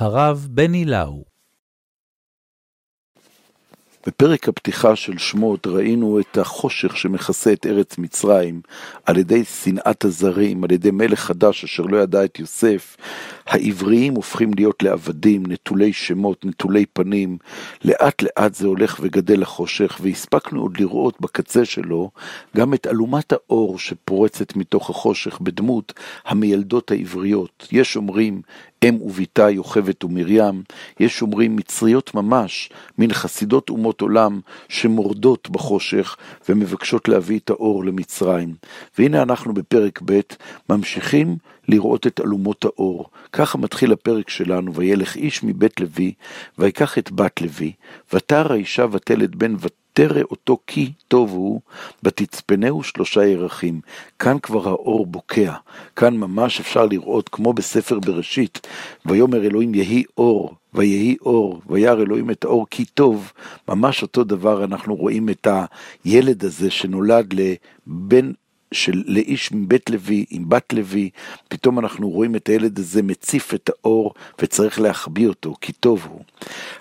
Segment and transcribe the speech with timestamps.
[0.00, 1.24] הרב בני לאו
[4.06, 8.60] בפרק הפתיחה של שמות ראינו את החושך שמכסה את ארץ מצרים
[9.06, 12.96] על ידי שנאת הזרים, על ידי מלך חדש אשר לא ידע את יוסף.
[13.46, 17.38] העבריים הופכים להיות לעבדים, נטולי שמות, נטולי פנים.
[17.84, 22.10] לאט לאט זה הולך וגדל החושך, והספקנו עוד לראות בקצה שלו
[22.56, 25.92] גם את אלומת האור שפורצת מתוך החושך בדמות
[26.24, 27.68] המיילדות העבריות.
[27.72, 28.42] יש אומרים
[28.84, 30.62] אם וביתה יוכבת ומרים,
[31.00, 36.16] יש אומרים מצריות ממש, מן חסידות אומות עולם, שמורדות בחושך
[36.48, 38.54] ומבקשות להביא את האור למצרים.
[38.98, 40.20] והנה אנחנו בפרק ב'
[40.68, 41.36] ממשיכים
[41.68, 43.10] לראות את אלומות האור.
[43.32, 46.12] ככה מתחיל הפרק שלנו, וילך איש מבית לוי,
[46.58, 47.72] ויקח את בת לוי,
[48.12, 49.54] ותרא האישה ותלד בן
[49.98, 51.60] ותרא אותו כי טוב הוא,
[52.02, 53.80] ותצפנהו שלושה ירחים.
[54.18, 55.54] כאן כבר האור בוקע,
[55.96, 58.66] כאן ממש אפשר לראות, כמו בספר בראשית,
[59.06, 63.32] ויאמר אלוהים יהי אור, ויהי אור, וירא אלוהים את האור כי טוב,
[63.68, 65.46] ממש אותו דבר אנחנו רואים את
[66.04, 68.30] הילד הזה שנולד לבן
[68.72, 71.10] של לאיש מבית לוי, עם בת לוי,
[71.48, 76.20] פתאום אנחנו רואים את הילד הזה מציף את האור וצריך להחביא אותו, כי טוב הוא.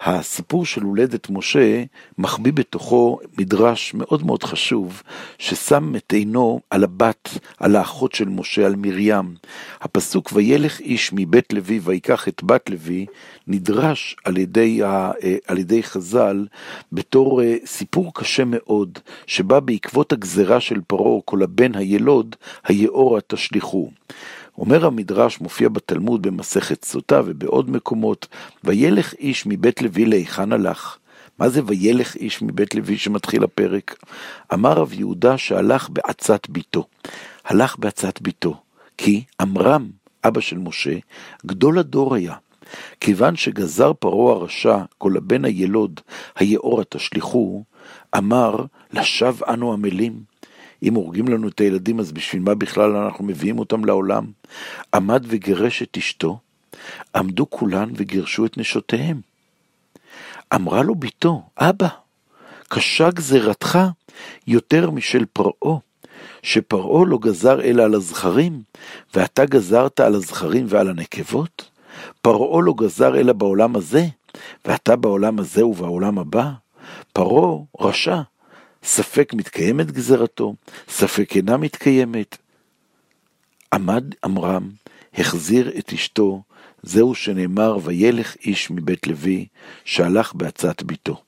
[0.00, 1.84] הסיפור של הולדת משה
[2.18, 5.02] מחביא בתוכו מדרש מאוד מאוד חשוב,
[5.38, 9.34] ששם את עינו על הבת, על האחות של משה, על מרים.
[9.80, 13.06] הפסוק וילך איש מבית לוי ויקח את בת לוי,
[13.46, 16.46] נדרש על ידי, ה, אה, על ידי חז"ל
[16.92, 23.90] בתור אה, סיפור קשה מאוד, שבא בעקבות הגזרה של פרעה, כל הבן הילוד, היאורה תשליכו.
[24.58, 28.26] אומר המדרש, מופיע בתלמוד במסכת סוטה ובעוד מקומות,
[28.64, 30.98] וילך איש מבית לוי להיכן הלך?
[31.38, 34.04] מה זה וילך איש מבית לוי שמתחיל הפרק?
[34.54, 36.86] אמר רב יהודה שהלך בעצת ביתו.
[37.44, 38.60] הלך בעצת ביתו,
[38.98, 39.90] כי עמרם,
[40.24, 40.94] אבא של משה,
[41.46, 42.34] גדול הדור היה.
[43.00, 46.00] כיוון שגזר פרעה הרשע כל הבן הילוד,
[46.36, 47.64] היאורה תשליכו,
[48.16, 48.56] אמר,
[48.92, 50.33] לשווא אנו עמלים.
[50.82, 54.24] אם הורגים לנו את הילדים, אז בשביל מה בכלל אנחנו מביאים אותם לעולם?
[54.94, 56.38] עמד וגירש את אשתו,
[57.14, 59.20] עמדו כולן וגירשו את נשותיהם.
[60.54, 61.88] אמרה לו בתו, אבא,
[62.68, 63.78] קשה גזירתך
[64.46, 65.78] יותר משל פרעה,
[66.42, 68.62] שפרעה לא גזר אלא על הזכרים,
[69.14, 71.70] ואתה גזרת על הזכרים ועל הנקבות?
[72.22, 74.06] פרעה לא גזר אלא בעולם הזה,
[74.64, 76.50] ואתה בעולם הזה ובעולם הבא?
[77.12, 78.20] פרעה רשע,
[78.84, 80.54] ספק מתקיימת גזרתו,
[80.88, 82.36] ספק אינה מתקיימת.
[83.72, 84.70] עמד עמרם,
[85.14, 86.42] החזיר את אשתו,
[86.82, 89.46] זהו שנאמר, וילך איש מבית לוי,
[89.84, 91.22] שהלך בעצת ביתו.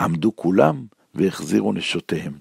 [0.00, 0.84] עמדו כולם
[1.14, 2.32] והחזירו נשותיהם.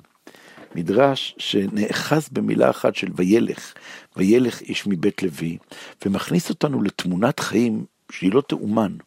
[0.75, 3.73] מדרש שנאחז במילה אחת של וילך,
[4.17, 5.57] וילך איש מבית לוי,
[6.05, 8.97] ומכניס אותנו לתמונת חיים שהיא לא תאומן.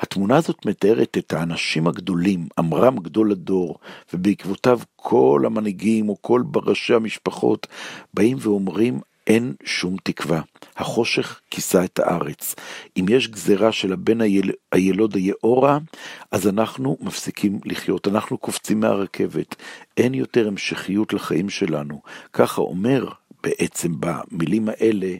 [0.00, 3.78] התמונה הזאת מתארת את האנשים הגדולים, עמרם גדול הדור,
[4.12, 7.66] ובעקבותיו כל המנהיגים או כל ראשי המשפחות
[8.14, 10.40] באים ואומרים, אין שום תקווה.
[10.76, 12.54] החושך כיסה את הארץ.
[12.96, 14.52] אם יש גזרה של הבן היל...
[14.72, 15.78] הילוד היאורה,
[16.30, 19.56] אז אנחנו מפסיקים לחיות, אנחנו קופצים מהרכבת.
[19.96, 22.02] אין יותר המשכיות לחיים שלנו.
[22.32, 23.08] ככה אומר
[23.44, 25.16] בעצם במילים האלה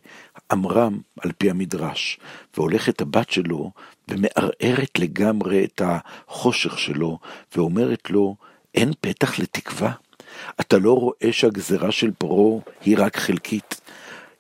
[0.53, 2.19] עמרם על פי המדרש,
[2.57, 3.71] והולכת הבת שלו
[4.09, 7.19] ומערערת לגמרי את החושך שלו,
[7.57, 8.37] ואומרת לו,
[8.75, 9.93] אין פתח לתקווה?
[10.61, 13.81] אתה לא רואה שהגזרה של פרעה היא רק חלקית?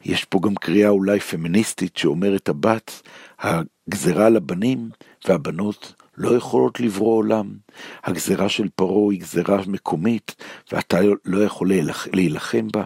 [0.05, 3.03] יש פה גם קריאה אולי פמיניסטית שאומרת הבת,
[3.39, 4.91] הגזרה על הבנים
[5.29, 7.53] והבנות לא יכולות לברוא עולם.
[8.05, 10.35] הגזרה של פרעה היא גזרה מקומית,
[10.73, 11.71] ואתה לא יכול
[12.13, 12.85] להילחם בה.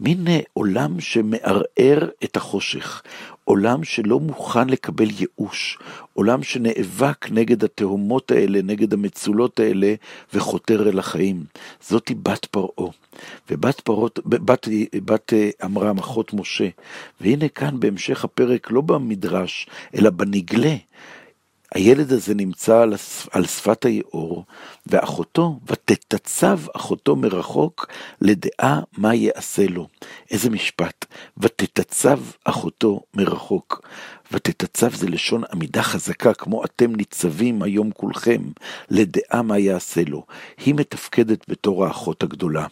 [0.00, 3.02] מין אה, עולם שמערער את החושך,
[3.44, 5.78] עולם שלא מוכן לקבל ייאוש,
[6.14, 9.94] עולם שנאבק נגד התהומות האלה, נגד המצולות האלה,
[10.34, 11.44] וחותר אל החיים.
[11.88, 12.90] זאתי בת פרעה.
[13.50, 14.68] ובת פרות, בת,
[15.04, 16.68] בת אה, עמרם, אחות משה.
[17.20, 20.76] והנה כאן בהמשך הפרק, לא במדרש, אלא בנגלה,
[21.76, 22.94] הילד הזה נמצא על,
[23.30, 24.44] על שפת היאור,
[24.86, 27.86] ואחותו, ותתצב אחותו מרחוק
[28.20, 29.86] לדעה מה יעשה לו.
[30.30, 31.04] איזה משפט,
[31.38, 33.88] ותתצב אחותו מרחוק.
[34.32, 38.42] ותתצב זה לשון עמידה חזקה, כמו אתם ניצבים היום כולכם,
[38.90, 40.26] לדעה מה יעשה לו.
[40.64, 42.66] היא מתפקדת בתור האחות הגדולה.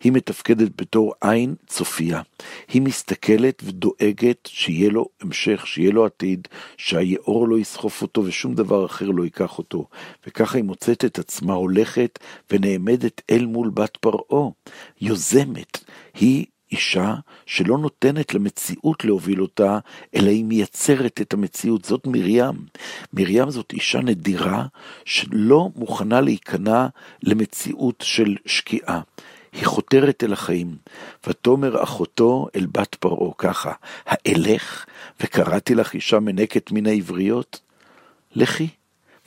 [0.00, 2.22] היא מתפקדת בתור עין צופייה.
[2.68, 8.86] היא מסתכלת ודואגת שיהיה לו המשך, שיהיה לו עתיד, שהיאור לא יסחוף אותו ושום דבר
[8.86, 9.86] אחר לא ייקח אותו.
[10.26, 12.18] וככה היא מוצאת את עצמה הולכת
[12.50, 14.50] ונעמדת אל מול בת פרעה,
[15.00, 15.84] יוזמת.
[16.14, 17.14] היא אישה
[17.46, 19.78] שלא נותנת למציאות להוביל אותה,
[20.14, 21.84] אלא היא מייצרת את המציאות.
[21.84, 22.54] זאת מרים.
[23.12, 24.66] מרים זאת אישה נדירה
[25.04, 26.86] שלא מוכנה להיכנע
[27.22, 29.00] למציאות של שקיעה.
[29.52, 30.76] היא חותרת אל החיים.
[31.26, 33.72] ותאמר אחותו אל בת פרעה ככה,
[34.06, 34.84] האלך
[35.20, 37.60] וקראתי לך אישה מנקת מן העבריות?
[38.34, 38.68] לכי.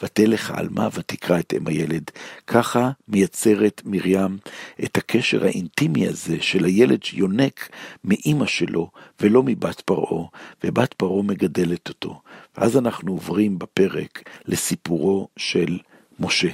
[0.04, 2.12] ותלך העלמה ותקרא את אם הילד.
[2.48, 4.38] ככה מייצרת מרים
[4.84, 7.70] את הקשר האינטימי הזה של הילד שיונק
[8.04, 8.90] מאימא שלו
[9.22, 10.28] ולא מבת פרעה,
[10.64, 12.22] ובת פרעה מגדלת אותו.
[12.58, 15.78] ואז אנחנו עוברים בפרק לסיפורו של
[16.20, 16.50] משה.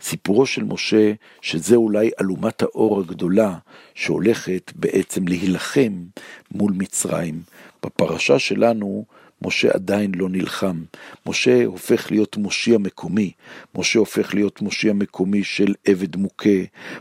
[0.00, 3.58] סיפורו של משה, שזה אולי אלומת האור הגדולה
[3.94, 5.92] שהולכת בעצם להילחם
[6.52, 7.42] מול מצרים.
[7.84, 9.04] בפרשה שלנו
[9.42, 10.82] משה עדיין לא נלחם.
[11.26, 13.32] משה הופך להיות מושיע מקומי.
[13.74, 16.58] משה הופך להיות מושיע מקומי של עבד מוכה.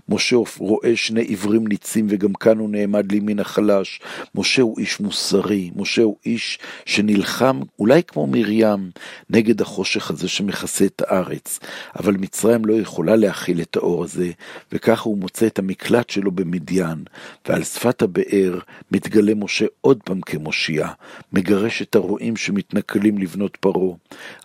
[0.09, 3.99] משה רואה שני עיוורים ניצים וגם כאן הוא נעמד לימין החלש.
[4.35, 5.71] משה הוא איש מוסרי.
[5.75, 8.91] משה הוא איש שנלחם, אולי כמו מרים,
[9.29, 11.59] נגד החושך הזה שמכסה את הארץ.
[11.99, 14.31] אבל מצרים לא יכולה להכיל את האור הזה,
[14.71, 17.03] וככה הוא מוצא את המקלט שלו במדיין.
[17.47, 18.59] ועל שפת הבאר
[18.91, 20.87] מתגלה משה עוד פעם כמושיע.
[21.33, 22.26] מגרש את הרועים.
[22.27, 23.95] הרעים שמתנכלים לבנות פרעה.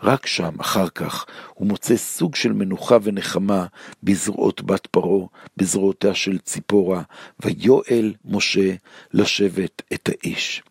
[0.02, 3.66] רק שם, אחר כך, הוא מוצא סוג של מנוחה ונחמה
[4.02, 5.26] בזרועות בת פרעה,
[5.56, 7.02] בזרועותיה של ציפורה,
[7.40, 8.74] ויואל משה
[9.12, 10.62] לשבת את האיש.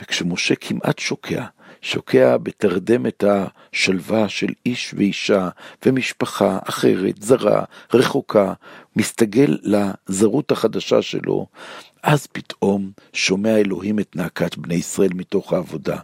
[0.00, 1.44] וכשמשה כמעט שוקע,
[1.82, 5.48] שוקע בתרדמת השלווה של איש ואישה
[5.86, 7.64] ומשפחה אחרת, זרה,
[7.94, 8.52] רחוקה,
[8.96, 11.46] מסתגל לזרות החדשה שלו,
[12.02, 15.98] אז פתאום שומע אלוהים את נאקת בני ישראל מתוך העבודה.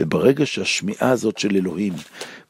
[0.00, 1.92] וברגע שהשמיעה הזאת של אלוהים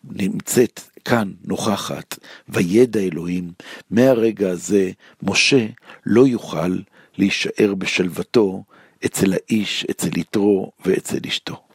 [0.05, 2.19] נמצאת כאן, נוכחת,
[2.49, 3.51] וידע אלוהים,
[3.91, 4.91] מהרגע הזה
[5.23, 5.67] משה
[6.07, 6.79] לא יוכל
[7.19, 8.65] להישאר בשלוותו
[9.07, 11.66] אצל האיש, אצל יתרו ואצל אשתו.